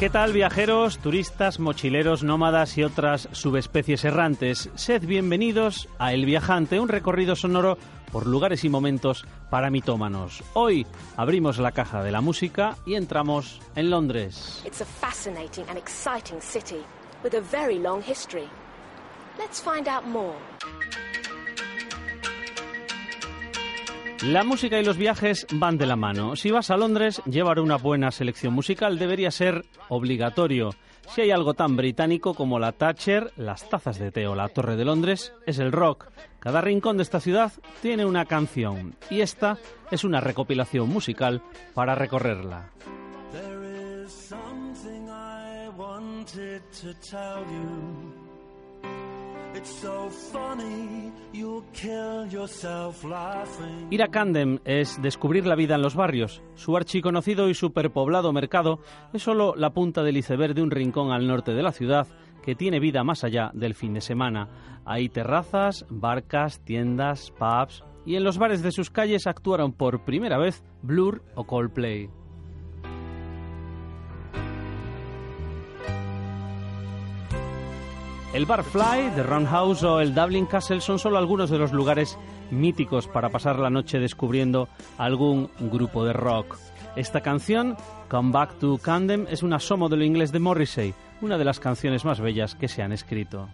[0.00, 4.70] ¿Qué tal viajeros, turistas, mochileros, nómadas y otras subespecies errantes?
[4.74, 7.76] Sed bienvenidos a El Viajante, un recorrido sonoro
[8.10, 10.42] por lugares y momentos para mitómanos.
[10.54, 10.86] Hoy
[11.18, 14.62] abrimos la caja de la música y entramos en Londres.
[14.64, 16.80] It's a fascinating and exciting city
[17.22, 18.48] with a very long history.
[19.38, 20.38] Let's find out more.
[24.22, 26.36] La música y los viajes van de la mano.
[26.36, 30.74] Si vas a Londres, llevar una buena selección musical debería ser obligatorio.
[31.08, 34.76] Si hay algo tan británico como la Thatcher, las tazas de té o la Torre
[34.76, 36.08] de Londres, es el rock.
[36.38, 39.56] Cada rincón de esta ciudad tiene una canción y esta
[39.90, 41.42] es una recopilación musical
[41.72, 42.72] para recorrerla.
[53.90, 56.42] Ir a Camden es descubrir la vida en los barrios.
[56.54, 58.80] Su archiconocido y superpoblado mercado
[59.12, 62.06] es solo la punta del iceberg de un rincón al norte de la ciudad
[62.42, 64.48] que tiene vida más allá del fin de semana.
[64.84, 70.38] Hay terrazas, barcas, tiendas, pubs y en los bares de sus calles actuaron por primera
[70.38, 72.08] vez Blur o Coldplay.
[78.32, 82.16] El Bar Fly, The Roundhouse o el Dublin Castle son solo algunos de los lugares
[82.52, 86.56] míticos para pasar la noche descubriendo algún grupo de rock.
[86.94, 87.76] Esta canción,
[88.08, 91.58] Come Back to Camden, es un asomo de lo inglés de Morrissey, una de las
[91.58, 93.48] canciones más bellas que se han escrito.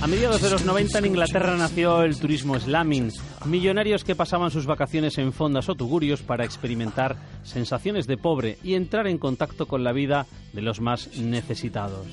[0.00, 3.12] A mediados de los 90 en Inglaterra nació el turismo slamming,
[3.46, 8.74] millonarios que pasaban sus vacaciones en fondas o tugurios para experimentar sensaciones de pobre y
[8.74, 12.06] entrar en contacto con la vida de los más necesitados.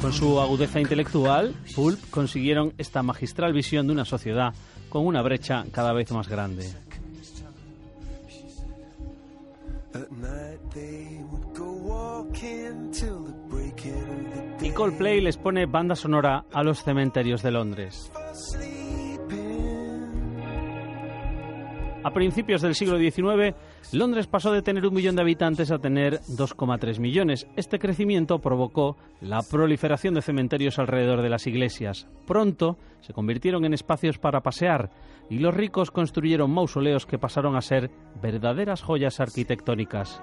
[0.00, 4.54] Con su agudeza intelectual, Pulp consiguieron esta magistral visión de una sociedad
[4.88, 6.68] con una brecha cada vez más grande.
[14.60, 18.10] Y Coldplay les pone banda sonora a los cementerios de Londres.
[22.04, 23.54] A principios del siglo XIX,
[23.92, 27.46] Londres pasó de tener un millón de habitantes a tener 2,3 millones.
[27.56, 32.08] Este crecimiento provocó la proliferación de cementerios alrededor de las iglesias.
[32.26, 34.90] Pronto se convirtieron en espacios para pasear
[35.28, 37.90] y los ricos construyeron mausoleos que pasaron a ser
[38.22, 40.22] verdaderas joyas arquitectónicas.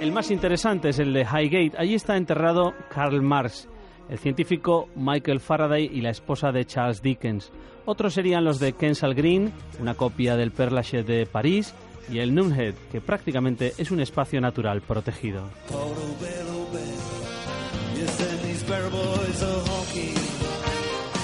[0.00, 1.76] El más interesante es el de Highgate.
[1.76, 3.68] Allí está enterrado Karl Marx,
[4.10, 7.50] el científico Michael Faraday y la esposa de Charles Dickens.
[7.86, 11.74] Otros serían los de Kensal Green, una copia del Père Lachaise de París,
[12.10, 15.44] y el Nunhead, que prácticamente es un espacio natural protegido.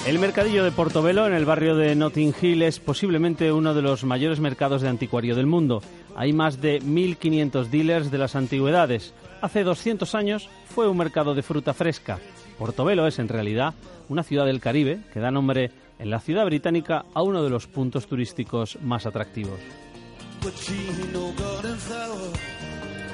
[0.07, 4.05] El mercadillo de Portobelo, en el barrio de Notting Hill, es posiblemente uno de los
[4.05, 5.81] mayores mercados de anticuario del mundo.
[6.15, 9.13] Hay más de 1.500 dealers de las antigüedades.
[9.41, 12.19] Hace 200 años fue un mercado de fruta fresca.
[12.57, 13.75] Portobelo es, en realidad,
[14.09, 17.67] una ciudad del Caribe que da nombre en la ciudad británica a uno de los
[17.67, 19.59] puntos turísticos más atractivos.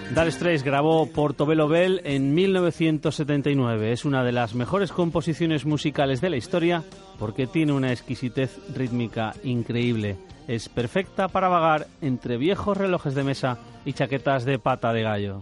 [0.09, 3.91] Dire Straits grabó Portobello Bell en 1979.
[3.91, 6.83] Es una de las mejores composiciones musicales de la historia
[7.19, 10.17] porque tiene una exquisitez rítmica increíble.
[10.47, 15.41] Es perfecta para vagar entre viejos relojes de mesa y chaquetas de pata de gallo.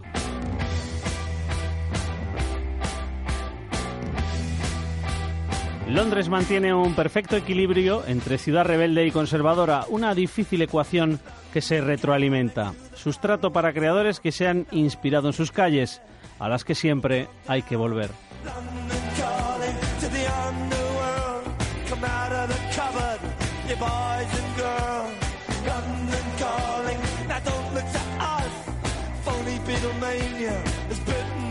[5.92, 11.20] Londres mantiene un perfecto equilibrio entre ciudad rebelde y conservadora, una difícil ecuación
[11.52, 12.72] que se retroalimenta.
[12.94, 16.00] Sustrato para creadores que se han inspirado en sus calles,
[16.38, 18.10] a las que siempre hay que volver.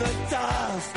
[0.02, 0.90] The dust.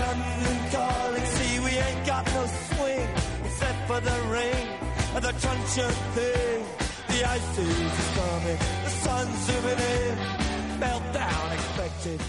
[0.00, 3.08] London calling, see we ain't got no swing
[3.44, 4.66] except for the rain
[5.14, 6.64] and the truncheon thing.
[7.12, 10.16] The ice is coming, the sun's zooming in,
[10.82, 12.20] meltdown expected.